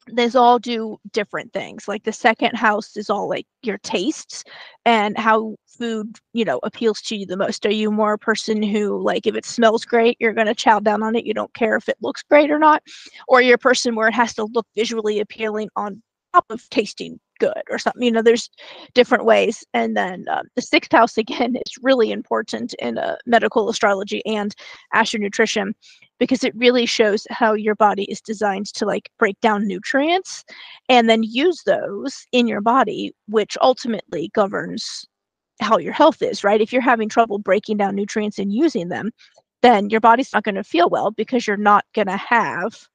these 0.08 0.34
all 0.34 0.58
do 0.58 0.98
different 1.12 1.52
things. 1.52 1.86
Like 1.86 2.04
the 2.04 2.12
second 2.12 2.56
house 2.56 2.96
is 2.96 3.08
all 3.10 3.28
like 3.28 3.46
your 3.62 3.78
tastes 3.78 4.44
and 4.84 5.16
how 5.16 5.56
food, 5.66 6.16
you 6.32 6.44
know, 6.44 6.60
appeals 6.62 7.00
to 7.02 7.16
you 7.16 7.26
the 7.26 7.36
most. 7.36 7.64
Are 7.66 7.70
you 7.70 7.90
more 7.90 8.14
a 8.14 8.18
person 8.18 8.62
who 8.62 9.00
like 9.02 9.26
if 9.26 9.34
it 9.34 9.44
smells 9.46 9.84
great, 9.84 10.16
you're 10.20 10.32
gonna 10.32 10.54
chow 10.54 10.80
down 10.80 11.02
on 11.02 11.16
it. 11.16 11.24
You 11.24 11.34
don't 11.34 11.54
care 11.54 11.76
if 11.76 11.88
it 11.88 11.96
looks 12.00 12.22
great 12.22 12.50
or 12.50 12.58
not, 12.58 12.82
or 13.28 13.42
you're 13.42 13.54
a 13.56 13.58
person 13.58 13.94
where 13.94 14.08
it 14.08 14.14
has 14.14 14.34
to 14.34 14.44
look 14.44 14.66
visually 14.74 15.20
appealing 15.20 15.68
on 15.76 16.02
top 16.34 16.46
of 16.50 16.68
tasting 16.70 17.20
good 17.42 17.62
or 17.70 17.78
something. 17.78 18.02
You 18.02 18.12
know, 18.12 18.22
there's 18.22 18.48
different 18.94 19.24
ways. 19.24 19.64
And 19.74 19.96
then 19.96 20.26
um, 20.30 20.46
the 20.54 20.62
sixth 20.62 20.92
house 20.92 21.18
again 21.24 21.56
is 21.56 21.74
really 21.82 22.12
important 22.12 22.74
in 22.78 22.98
uh, 22.98 23.16
medical 23.26 23.68
astrology 23.68 24.24
and 24.24 24.54
astro 24.92 25.18
nutrition 25.18 25.74
because 26.18 26.44
it 26.44 26.54
really 26.54 26.86
shows 26.86 27.26
how 27.30 27.52
your 27.54 27.74
body 27.74 28.04
is 28.04 28.20
designed 28.20 28.66
to 28.74 28.86
like 28.86 29.10
break 29.18 29.38
down 29.40 29.66
nutrients 29.66 30.44
and 30.88 31.10
then 31.10 31.24
use 31.24 31.62
those 31.66 32.26
in 32.30 32.46
your 32.46 32.60
body, 32.60 33.12
which 33.26 33.56
ultimately 33.60 34.30
governs 34.32 35.04
how 35.60 35.78
your 35.78 35.92
health 35.92 36.22
is, 36.22 36.44
right? 36.44 36.60
If 36.60 36.72
you're 36.72 36.82
having 36.82 37.08
trouble 37.08 37.38
breaking 37.38 37.76
down 37.78 37.96
nutrients 37.96 38.38
and 38.38 38.52
using 38.52 38.88
them, 38.88 39.10
then 39.62 39.90
your 39.90 40.00
body's 40.00 40.32
not 40.32 40.44
going 40.44 40.56
to 40.56 40.64
feel 40.64 40.88
well 40.88 41.10
because 41.10 41.46
you're 41.46 41.56
not 41.56 41.84
going 41.94 42.08
to 42.08 42.16
have 42.16 42.86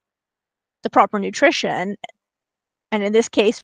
the 0.83 0.89
proper 0.89 1.19
nutrition. 1.19 1.95
And 2.91 3.03
in 3.03 3.13
this 3.13 3.29
case, 3.29 3.61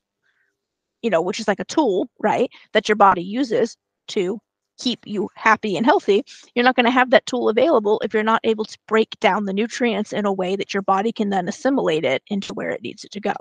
you 1.04 1.10
know, 1.10 1.20
which 1.20 1.38
is 1.38 1.46
like 1.46 1.60
a 1.60 1.64
tool, 1.64 2.08
right, 2.18 2.50
that 2.72 2.88
your 2.88 2.96
body 2.96 3.22
uses 3.22 3.76
to 4.08 4.40
keep 4.78 5.00
you 5.04 5.28
happy 5.36 5.76
and 5.76 5.86
healthy, 5.86 6.24
you're 6.54 6.64
not 6.64 6.74
going 6.74 6.86
to 6.86 6.90
have 6.90 7.10
that 7.10 7.26
tool 7.26 7.48
available 7.48 8.00
if 8.02 8.12
you're 8.12 8.22
not 8.22 8.40
able 8.42 8.64
to 8.64 8.78
break 8.88 9.08
down 9.20 9.44
the 9.44 9.52
nutrients 9.52 10.12
in 10.12 10.24
a 10.24 10.32
way 10.32 10.56
that 10.56 10.72
your 10.72 10.82
body 10.82 11.12
can 11.12 11.28
then 11.28 11.46
assimilate 11.46 12.04
it 12.04 12.22
into 12.28 12.54
where 12.54 12.70
it 12.70 12.82
needs 12.82 13.04
it 13.04 13.12
to 13.12 13.20
go. 13.20 13.34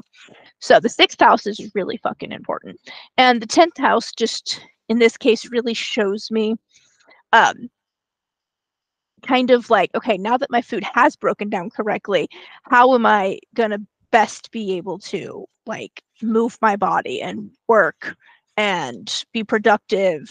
So 0.60 0.80
the 0.80 0.90
sixth 0.90 1.22
house 1.22 1.48
is 1.48 1.72
really 1.74 1.98
fucking 1.98 2.34
important. 2.34 2.80
And 3.18 3.42
the 3.42 3.48
10th 3.48 3.78
house 3.78 4.12
just 4.12 4.60
in 4.90 5.00
this 5.00 5.18
case 5.18 5.50
really 5.50 5.74
shows 5.74 6.30
me 6.30 6.56
um 7.32 7.70
kind 9.26 9.52
of 9.52 9.70
like 9.70 9.90
okay, 9.96 10.18
now 10.18 10.38
that 10.38 10.52
my 10.52 10.62
food 10.62 10.84
has 10.94 11.16
broken 11.16 11.50
down 11.50 11.70
correctly, 11.70 12.28
how 12.64 12.94
am 12.94 13.06
I 13.06 13.40
going 13.56 13.72
to 13.72 13.82
best 14.14 14.52
be 14.52 14.74
able 14.74 15.00
to 15.00 15.46
like 15.66 16.04
move 16.22 16.58
my 16.62 16.76
body 16.76 17.20
and 17.20 17.50
work 17.68 18.16
and 18.56 19.26
be 19.34 19.44
productive 19.44 20.30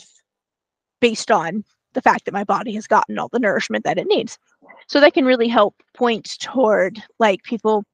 based 1.00 1.32
on 1.32 1.64
the 1.94 2.00
fact 2.00 2.24
that 2.24 2.32
my 2.32 2.44
body 2.44 2.72
has 2.72 2.86
gotten 2.86 3.18
all 3.18 3.28
the 3.28 3.40
nourishment 3.40 3.84
that 3.84 3.98
it 3.98 4.06
needs. 4.06 4.38
So 4.86 5.00
that 5.00 5.14
can 5.14 5.24
really 5.24 5.48
help 5.48 5.74
point 5.94 6.38
toward 6.38 7.02
like 7.18 7.42
people 7.42 7.84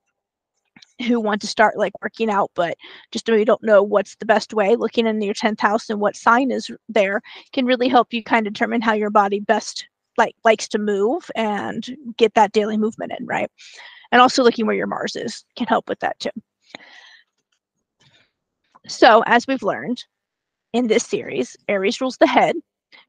who 1.06 1.18
want 1.20 1.40
to 1.40 1.46
start 1.46 1.78
like 1.78 1.92
working 2.02 2.28
out 2.28 2.50
but 2.54 2.76
just 3.12 3.28
really 3.28 3.44
don't 3.44 3.62
know 3.62 3.82
what's 3.82 4.16
the 4.16 4.26
best 4.26 4.52
way 4.52 4.76
looking 4.76 5.06
in 5.06 5.22
your 5.22 5.34
10th 5.34 5.60
house 5.60 5.88
and 5.88 6.00
what 6.00 6.16
sign 6.16 6.50
is 6.50 6.70
there 6.88 7.20
can 7.52 7.64
really 7.66 7.88
help 7.88 8.12
you 8.12 8.22
kind 8.22 8.46
of 8.46 8.52
determine 8.52 8.80
how 8.80 8.92
your 8.92 9.10
body 9.10 9.40
best 9.40 9.86
like 10.16 10.34
likes 10.44 10.68
to 10.68 10.78
move 10.78 11.30
and 11.36 11.96
get 12.16 12.34
that 12.34 12.52
daily 12.52 12.76
movement 12.76 13.12
in 13.16 13.26
right 13.26 13.50
and 14.12 14.20
also 14.20 14.42
looking 14.42 14.66
where 14.66 14.76
your 14.76 14.86
mars 14.86 15.16
is 15.16 15.44
can 15.56 15.66
help 15.66 15.88
with 15.88 16.00
that 16.00 16.18
too. 16.18 16.30
So, 18.86 19.22
as 19.26 19.46
we've 19.46 19.62
learned 19.62 20.04
in 20.72 20.86
this 20.86 21.04
series, 21.04 21.56
Aries 21.68 22.00
rules 22.00 22.16
the 22.16 22.26
head, 22.26 22.56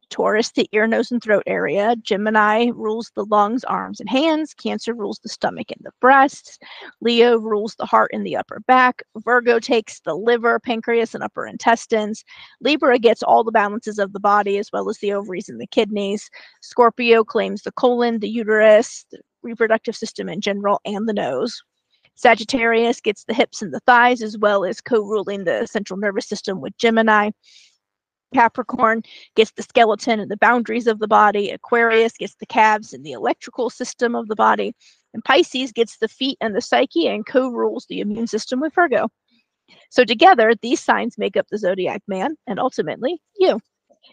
Taurus 0.09 0.51
the 0.51 0.67
ear, 0.71 0.87
nose, 0.87 1.11
and 1.11 1.21
throat 1.21 1.43
area, 1.45 1.95
Gemini 2.01 2.71
rules 2.73 3.11
the 3.15 3.25
lungs, 3.25 3.63
arms, 3.63 3.99
and 3.99 4.09
hands, 4.09 4.53
Cancer 4.53 4.93
rules 4.93 5.19
the 5.19 5.29
stomach 5.29 5.71
and 5.71 5.79
the 5.83 5.91
breasts, 6.01 6.57
Leo 6.99 7.37
rules 7.37 7.75
the 7.75 7.85
heart 7.85 8.09
and 8.13 8.25
the 8.25 8.35
upper 8.35 8.59
back, 8.67 9.03
Virgo 9.17 9.59
takes 9.59 9.99
the 10.01 10.15
liver, 10.15 10.59
pancreas, 10.59 11.13
and 11.13 11.23
upper 11.23 11.45
intestines, 11.45 12.25
Libra 12.59 12.97
gets 12.97 13.23
all 13.23 13.43
the 13.43 13.51
balances 13.51 13.99
of 13.99 14.13
the 14.13 14.19
body 14.19 14.57
as 14.57 14.69
well 14.73 14.89
as 14.89 14.97
the 14.97 15.13
ovaries 15.13 15.47
and 15.47 15.61
the 15.61 15.67
kidneys, 15.67 16.29
Scorpio 16.61 17.23
claims 17.23 17.61
the 17.61 17.71
colon, 17.73 18.19
the 18.19 18.29
uterus, 18.29 19.05
the 19.11 19.19
reproductive 19.43 19.95
system 19.95 20.29
in 20.29 20.41
general, 20.41 20.79
and 20.85 21.07
the 21.07 21.13
nose. 21.13 21.61
Sagittarius 22.15 22.99
gets 22.99 23.23
the 23.23 23.33
hips 23.33 23.61
and 23.61 23.73
the 23.73 23.79
thighs, 23.81 24.21
as 24.21 24.37
well 24.37 24.65
as 24.65 24.81
co 24.81 25.01
ruling 25.01 25.45
the 25.45 25.65
central 25.67 25.97
nervous 25.97 26.27
system 26.27 26.59
with 26.61 26.77
Gemini. 26.77 27.31
Capricorn 28.33 29.01
gets 29.35 29.51
the 29.51 29.63
skeleton 29.63 30.19
and 30.19 30.29
the 30.29 30.37
boundaries 30.37 30.87
of 30.87 30.99
the 30.99 31.07
body. 31.07 31.49
Aquarius 31.49 32.13
gets 32.17 32.35
the 32.35 32.45
calves 32.45 32.93
and 32.93 33.03
the 33.03 33.13
electrical 33.13 33.69
system 33.69 34.15
of 34.15 34.27
the 34.27 34.35
body. 34.35 34.75
And 35.13 35.23
Pisces 35.23 35.71
gets 35.71 35.97
the 35.97 36.07
feet 36.07 36.37
and 36.39 36.55
the 36.55 36.61
psyche 36.61 37.07
and 37.07 37.25
co 37.25 37.49
rules 37.49 37.85
the 37.87 38.01
immune 38.01 38.27
system 38.27 38.59
with 38.59 38.73
Virgo. 38.73 39.09
So, 39.89 40.03
together, 40.03 40.53
these 40.61 40.79
signs 40.79 41.17
make 41.17 41.37
up 41.37 41.47
the 41.49 41.57
zodiac 41.57 42.01
man 42.07 42.35
and 42.47 42.59
ultimately 42.59 43.19
you. 43.37 43.59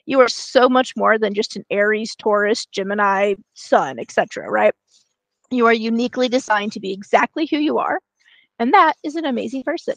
You 0.07 0.21
are 0.21 0.29
so 0.29 0.69
much 0.69 0.95
more 0.97 1.19
than 1.19 1.35
just 1.35 1.57
an 1.57 1.65
Aries, 1.71 2.15
Taurus, 2.17 2.67
Gemini, 2.67 3.35
Sun, 3.55 3.99
etc., 3.99 4.49
right? 4.49 4.75
You 5.51 5.67
are 5.67 5.73
uniquely 5.73 6.29
designed 6.29 6.73
to 6.73 6.81
be 6.81 6.93
exactly 6.93 7.47
who 7.47 7.59
you 7.59 7.79
are. 7.79 8.01
And 8.59 8.73
that 8.73 8.95
is 9.05 9.17
an 9.17 9.25
amazing 9.25 9.63
person. 9.63 9.95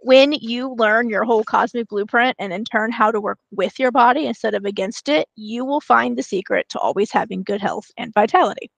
When 0.00 0.32
you 0.32 0.74
learn 0.78 1.08
your 1.08 1.24
whole 1.24 1.42
cosmic 1.42 1.88
blueprint 1.88 2.36
and 2.38 2.52
in 2.52 2.64
turn 2.64 2.92
how 2.92 3.10
to 3.10 3.20
work 3.20 3.38
with 3.50 3.78
your 3.78 3.90
body 3.90 4.26
instead 4.26 4.54
of 4.54 4.64
against 4.64 5.08
it, 5.08 5.28
you 5.34 5.64
will 5.64 5.80
find 5.80 6.16
the 6.16 6.22
secret 6.22 6.68
to 6.70 6.78
always 6.78 7.10
having 7.10 7.42
good 7.42 7.60
health 7.60 7.86
and 7.96 8.14
vitality. 8.14 8.70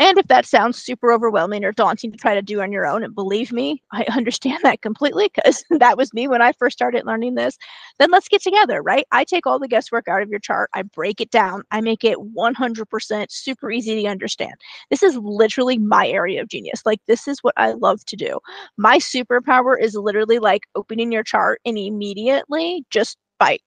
And 0.00 0.18
if 0.18 0.26
that 0.28 0.46
sounds 0.46 0.82
super 0.82 1.12
overwhelming 1.12 1.62
or 1.62 1.72
daunting 1.72 2.10
to 2.10 2.16
try 2.16 2.34
to 2.34 2.40
do 2.40 2.62
on 2.62 2.72
your 2.72 2.86
own, 2.86 3.04
and 3.04 3.14
believe 3.14 3.52
me, 3.52 3.82
I 3.92 4.04
understand 4.16 4.60
that 4.62 4.80
completely 4.80 5.30
because 5.34 5.62
that 5.70 5.98
was 5.98 6.14
me 6.14 6.26
when 6.26 6.40
I 6.40 6.52
first 6.54 6.78
started 6.78 7.04
learning 7.04 7.34
this, 7.34 7.58
then 7.98 8.10
let's 8.10 8.26
get 8.26 8.42
together, 8.42 8.82
right? 8.82 9.06
I 9.12 9.24
take 9.24 9.46
all 9.46 9.58
the 9.58 9.68
guesswork 9.68 10.08
out 10.08 10.22
of 10.22 10.30
your 10.30 10.40
chart, 10.40 10.70
I 10.74 10.82
break 10.82 11.20
it 11.20 11.30
down, 11.30 11.64
I 11.70 11.82
make 11.82 12.02
it 12.02 12.16
100% 12.18 13.26
super 13.30 13.70
easy 13.70 14.02
to 14.02 14.08
understand. 14.08 14.54
This 14.88 15.02
is 15.02 15.16
literally 15.18 15.76
my 15.76 16.08
area 16.08 16.40
of 16.40 16.48
genius. 16.48 16.82
Like, 16.86 17.00
this 17.06 17.28
is 17.28 17.40
what 17.42 17.54
I 17.58 17.72
love 17.72 18.02
to 18.06 18.16
do. 18.16 18.40
My 18.78 18.98
superpower 18.98 19.78
is 19.80 19.94
literally 19.94 20.38
like 20.38 20.62
opening 20.74 21.12
your 21.12 21.24
chart 21.24 21.60
and 21.66 21.76
immediately 21.76 22.86
just 22.90 23.18
by 23.38 23.58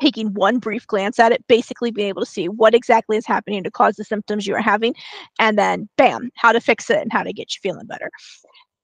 taking 0.00 0.34
one 0.34 0.58
brief 0.58 0.86
glance 0.86 1.18
at 1.18 1.32
it, 1.32 1.46
basically 1.48 1.90
being 1.90 2.08
able 2.08 2.22
to 2.22 2.30
see 2.30 2.48
what 2.48 2.74
exactly 2.74 3.16
is 3.16 3.26
happening 3.26 3.62
to 3.64 3.70
cause 3.70 3.96
the 3.96 4.04
symptoms 4.04 4.46
you 4.46 4.54
are 4.54 4.60
having, 4.60 4.94
and 5.38 5.58
then 5.58 5.88
bam, 5.96 6.30
how 6.36 6.52
to 6.52 6.60
fix 6.60 6.90
it 6.90 6.98
and 6.98 7.12
how 7.12 7.22
to 7.22 7.32
get 7.32 7.54
you 7.54 7.60
feeling 7.62 7.86
better. 7.86 8.10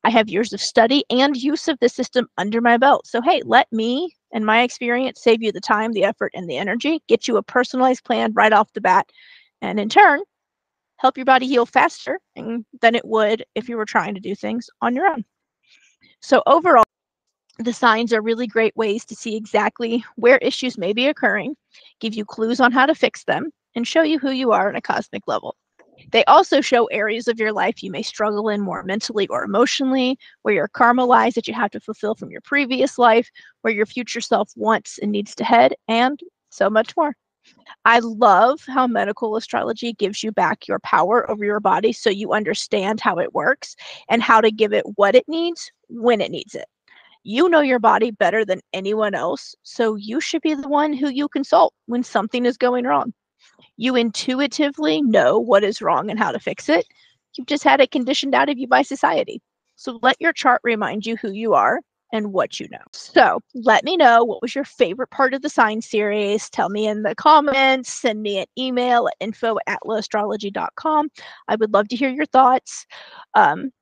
I 0.04 0.11
have 0.11 0.28
years 0.28 0.52
of 0.52 0.61
study 0.61 1.02
and 1.09 1.35
use 1.35 1.66
of 1.66 1.78
this 1.80 1.94
system 1.94 2.28
under 2.37 2.61
my 2.61 2.76
belt. 2.76 3.06
So, 3.06 3.23
hey, 3.23 3.40
let 3.44 3.73
me 3.73 4.14
and 4.33 4.44
my 4.44 4.62
experience 4.62 5.23
save 5.23 5.42
you 5.42 5.50
the 5.50 5.61
time, 5.61 5.92
the 5.92 6.04
effort, 6.04 6.33
and 6.35 6.49
the 6.49 6.59
energy, 6.59 7.00
get 7.09 7.26
you 7.26 7.38
a 7.38 7.42
personalized 7.42 8.04
plan 8.04 8.33
right 8.35 8.52
off 8.52 8.73
the 8.75 8.83
bat, 8.83 9.06
and 9.62 9.80
in 9.80 9.88
turn, 9.88 10.21
help 10.99 11.16
your 11.16 11.25
body 11.25 11.47
heal 11.47 11.64
faster 11.64 12.18
than 12.37 12.94
it 12.94 13.04
would 13.04 13.44
if 13.54 13.68
you 13.68 13.76
were 13.76 13.87
trying 13.87 14.14
to 14.14 14.21
do 14.21 14.35
things 14.35 14.68
on 14.83 14.94
your 14.94 15.06
own. 15.06 15.25
So, 16.21 16.42
overall, 16.47 16.85
the 17.59 17.73
signs 17.73 18.13
are 18.13 18.23
really 18.23 18.47
great 18.47 18.77
ways 18.77 19.05
to 19.07 19.15
see 19.15 19.37
exactly 19.37 20.05
where 20.17 20.39
issues 20.39 20.77
may 20.77 20.93
be 20.93 21.07
occurring, 21.07 21.57
give 22.01 22.15
you 22.15 22.25
clues 22.25 22.61
on 22.61 22.73
how 22.73 22.87
to 22.87 22.95
fix 22.95 23.25
them, 23.25 23.51
and 23.75 23.87
show 23.87 24.03
you 24.03 24.19
who 24.19 24.31
you 24.31 24.53
are 24.53 24.69
on 24.69 24.77
a 24.77 24.81
cosmic 24.81 25.27
level. 25.27 25.57
They 26.11 26.25
also 26.25 26.61
show 26.61 26.87
areas 26.87 27.29
of 27.29 27.39
your 27.39 27.53
life 27.53 27.83
you 27.83 27.91
may 27.91 28.03
struggle 28.03 28.49
in 28.49 28.61
more 28.61 28.83
mentally 28.83 29.29
or 29.29 29.45
emotionally, 29.45 30.19
where 30.43 30.55
your 30.55 30.69
karma 30.69 31.05
lies 31.05 31.35
that 31.35 31.47
you 31.47 31.55
have 31.55 31.71
to 31.71 31.81
fulfill 31.81 32.15
from 32.15 32.31
your 32.31 32.41
previous 32.41 32.99
life, 32.99 33.31
where 33.63 33.73
your 33.73 33.87
future 33.87 34.21
self 34.21 34.51
wants 34.57 34.99
and 34.99 35.13
needs 35.13 35.35
to 35.37 35.45
head, 35.45 35.75
and 35.89 36.21
so 36.51 36.69
much 36.69 36.97
more. 36.97 37.17
I 37.85 38.01
love 38.01 38.63
how 38.67 38.87
medical 38.87 39.37
astrology 39.37 39.93
gives 39.93 40.23
you 40.23 40.33
back 40.33 40.67
your 40.67 40.79
power 40.81 41.31
over 41.31 41.45
your 41.45 41.61
body 41.61 41.93
so 41.93 42.11
you 42.11 42.33
understand 42.33 43.01
how 43.01 43.19
it 43.19 43.35
works 43.35 43.77
and 44.09 44.23
how 44.23 44.41
to 44.41 44.51
give 44.51 44.73
it 44.73 44.85
what 44.97 45.15
it 45.15 45.29
needs 45.29 45.71
when 45.89 46.21
it 46.21 46.31
needs 46.31 46.55
it. 46.55 46.67
You 47.25 47.49
know 47.49 47.61
your 47.61 47.78
body 47.78 48.11
better 48.11 48.45
than 48.45 48.61
anyone 48.73 49.14
else, 49.14 49.54
so 49.62 49.97
you 49.97 50.21
should 50.21 50.43
be 50.43 50.54
the 50.54 50.69
one 50.69 50.93
who 50.93 51.09
you 51.09 51.28
consult 51.28 51.75
when 51.87 52.02
something 52.02 52.45
is 52.45 52.57
going 52.57 52.85
wrong. 52.85 53.12
You 53.76 53.97
intuitively 53.97 55.02
know 55.02 55.38
what 55.38 55.64
is 55.64 55.83
wrong 55.83 56.11
and 56.11 56.19
how 56.19 56.33
to 56.33 56.38
fix 56.38 56.69
it. 56.69 56.87
You've 57.37 57.47
just 57.47 57.64
had 57.64 57.81
it 57.81 57.90
conditioned 57.90 58.35
out 58.35 58.49
of 58.49 58.59
you 58.59 58.69
by 58.69 58.83
society. 58.83 59.40
So 59.76 59.99
let 60.02 60.21
your 60.21 60.33
chart 60.33 60.61
remind 60.62 61.07
you 61.07 61.16
who 61.16 61.33
you 61.33 61.54
are 61.54 61.81
and 62.12 62.33
what 62.33 62.61
you 62.61 62.69
know. 62.71 62.78
So 62.93 63.40
let 63.54 63.83
me 63.83 63.97
know 63.97 64.23
what 64.23 64.40
was 64.40 64.54
your 64.54 64.64
favorite 64.64 65.11
part 65.11 65.35
of 65.35 65.43
the 65.43 65.49
sign 65.49 65.83
series. 65.83 66.49
Tell 66.49 66.69
me 66.69 66.87
in 66.87 67.02
the 67.02 67.14
comments, 67.16 67.93
send 67.93 68.23
me 68.23 68.38
an 68.38 68.47
email 68.57 69.09
at 69.09 69.16
info 69.19 69.57
at 69.66 69.81
astrology.com. 69.90 71.09
I 71.49 71.57
would 71.57 71.73
love 71.73 71.88
to 71.88 71.97
hear 71.97 72.11
your 72.11 72.26
thoughts. 72.26 72.87
Um, 73.35 73.73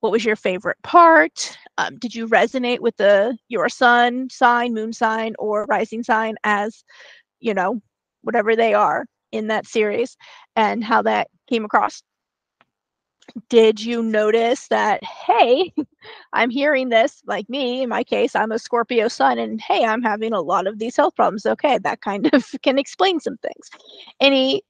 what 0.00 0.12
was 0.12 0.24
your 0.24 0.36
favorite 0.36 0.78
part? 0.82 1.56
Um, 1.80 1.96
did 1.98 2.14
you 2.14 2.28
resonate 2.28 2.80
with 2.80 2.96
the 2.98 3.36
your 3.48 3.68
sun 3.68 4.28
sign, 4.30 4.74
moon 4.74 4.92
sign, 4.92 5.34
or 5.38 5.64
rising 5.64 6.02
sign 6.02 6.36
as, 6.44 6.84
you 7.40 7.54
know, 7.54 7.80
whatever 8.22 8.54
they 8.54 8.74
are 8.74 9.06
in 9.32 9.46
that 9.46 9.66
series 9.66 10.16
and 10.56 10.84
how 10.84 11.02
that 11.02 11.28
came 11.48 11.64
across? 11.64 12.02
did 13.48 13.80
you 13.80 14.02
notice 14.02 14.66
that 14.68 15.02
hey 15.04 15.72
i'm 16.32 16.50
hearing 16.50 16.88
this 16.88 17.22
like 17.26 17.48
me 17.48 17.82
in 17.82 17.88
my 17.88 18.02
case 18.02 18.34
i'm 18.34 18.50
a 18.50 18.58
scorpio 18.58 19.06
sun 19.06 19.38
and 19.38 19.60
hey 19.60 19.84
i'm 19.84 20.02
having 20.02 20.32
a 20.32 20.40
lot 20.40 20.66
of 20.66 20.80
these 20.80 20.96
health 20.96 21.14
problems. 21.14 21.46
Okay 21.46 21.78
that 21.78 22.00
kind 22.00 22.28
of 22.32 22.44
can 22.62 22.76
explain 22.76 23.20
some 23.20 23.36
things. 23.36 23.70
Any 24.20 24.62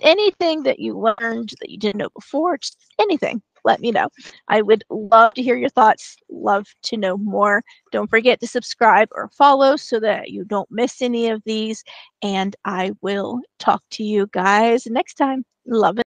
anything 0.00 0.62
that 0.62 0.78
you 0.78 0.96
learned 0.96 1.54
that 1.60 1.70
you 1.70 1.78
didn't 1.78 1.98
know 1.98 2.10
before 2.14 2.58
just 2.58 2.78
anything 3.00 3.42
let 3.64 3.80
me 3.80 3.90
know. 3.90 4.08
I 4.48 4.62
would 4.62 4.84
love 4.90 5.34
to 5.34 5.42
hear 5.42 5.56
your 5.56 5.70
thoughts. 5.70 6.16
Love 6.30 6.66
to 6.84 6.96
know 6.96 7.16
more. 7.16 7.62
Don't 7.92 8.10
forget 8.10 8.40
to 8.40 8.46
subscribe 8.46 9.08
or 9.12 9.28
follow 9.28 9.76
so 9.76 10.00
that 10.00 10.30
you 10.30 10.44
don't 10.44 10.70
miss 10.70 11.02
any 11.02 11.28
of 11.28 11.42
these 11.44 11.84
and 12.22 12.56
i 12.64 12.90
will 13.02 13.40
talk 13.58 13.82
to 13.90 14.04
you 14.04 14.28
guys 14.32 14.86
next 14.86 15.14
time. 15.14 15.44
Love 15.66 15.98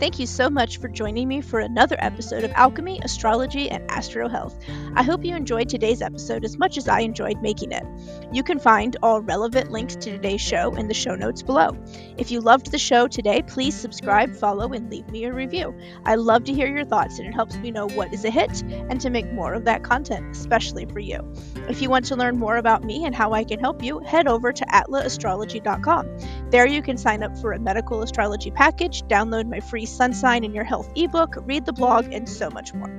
Thank 0.00 0.18
you 0.18 0.26
so 0.26 0.48
much 0.48 0.78
for 0.78 0.88
joining 0.88 1.28
me 1.28 1.42
for 1.42 1.60
another 1.60 1.94
episode 1.98 2.42
of 2.42 2.50
Alchemy, 2.52 3.00
Astrology, 3.02 3.68
and 3.68 3.84
Astro 3.90 4.30
Health. 4.30 4.58
I 4.94 5.02
hope 5.02 5.26
you 5.26 5.36
enjoyed 5.36 5.68
today's 5.68 6.00
episode 6.00 6.42
as 6.42 6.56
much 6.56 6.78
as 6.78 6.88
I 6.88 7.00
enjoyed 7.00 7.42
making 7.42 7.72
it. 7.72 7.84
You 8.32 8.42
can 8.42 8.58
find 8.58 8.96
all 9.02 9.20
relevant 9.20 9.70
links 9.70 9.96
to 9.96 10.10
today's 10.10 10.40
show 10.40 10.74
in 10.74 10.88
the 10.88 10.94
show 10.94 11.16
notes 11.16 11.42
below. 11.42 11.76
If 12.16 12.30
you 12.30 12.40
loved 12.40 12.70
the 12.70 12.78
show 12.78 13.08
today, 13.08 13.42
please 13.42 13.74
subscribe, 13.74 14.34
follow, 14.34 14.72
and 14.72 14.90
leave 14.90 15.06
me 15.10 15.24
a 15.24 15.34
review. 15.34 15.78
I 16.06 16.14
love 16.14 16.44
to 16.44 16.54
hear 16.54 16.74
your 16.74 16.86
thoughts, 16.86 17.18
and 17.18 17.28
it 17.28 17.34
helps 17.34 17.58
me 17.58 17.70
know 17.70 17.86
what 17.88 18.14
is 18.14 18.24
a 18.24 18.30
hit 18.30 18.62
and 18.62 18.98
to 19.02 19.10
make 19.10 19.30
more 19.30 19.52
of 19.52 19.66
that 19.66 19.84
content, 19.84 20.34
especially 20.34 20.86
for 20.86 21.00
you. 21.00 21.30
If 21.68 21.82
you 21.82 21.90
want 21.90 22.06
to 22.06 22.16
learn 22.16 22.38
more 22.38 22.56
about 22.56 22.84
me 22.84 23.04
and 23.04 23.14
how 23.14 23.34
I 23.34 23.44
can 23.44 23.60
help 23.60 23.82
you, 23.82 23.98
head 23.98 24.26
over 24.26 24.50
to 24.50 24.64
atlaastrology.com. 24.64 26.18
There 26.48 26.66
you 26.66 26.80
can 26.80 26.96
sign 26.96 27.22
up 27.22 27.36
for 27.36 27.52
a 27.52 27.58
medical 27.58 28.00
astrology 28.00 28.50
package, 28.50 29.02
download 29.02 29.46
my 29.46 29.60
free 29.60 29.88
sun 29.90 30.12
sign 30.12 30.44
in 30.44 30.54
your 30.54 30.64
health 30.64 30.90
ebook, 30.96 31.36
read 31.42 31.66
the 31.66 31.72
blog, 31.72 32.12
and 32.12 32.28
so 32.28 32.50
much 32.50 32.72
more. 32.74 32.90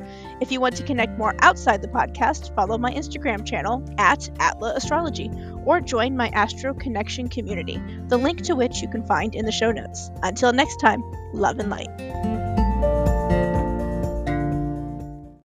If 0.41 0.51
you 0.51 0.60
want 0.60 0.75
to 0.77 0.83
connect 0.83 1.17
more 1.17 1.36
outside 1.41 1.81
the 1.81 1.88
podcast, 1.88 2.53
follow 2.55 2.77
my 2.77 2.91
Instagram 2.91 3.45
channel 3.45 3.83
at 3.98 4.29
Atla 4.39 4.74
Astrology 4.75 5.31
or 5.65 5.81
join 5.81 6.15
my 6.15 6.29
Astro 6.29 6.74
Connection 6.74 7.27
community, 7.27 7.81
the 8.07 8.17
link 8.17 8.41
to 8.43 8.55
which 8.55 8.81
you 8.81 8.89
can 8.89 9.05
find 9.05 9.36
in 9.36 9.45
the 9.45 9.51
show 9.51 9.71
notes. 9.71 10.12
Until 10.24 10.53
next 10.53 10.77
time, 10.77 11.03
love 11.33 11.60
and 11.60 11.69
light. 11.69 12.50